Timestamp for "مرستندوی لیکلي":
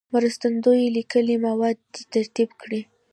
0.13-1.35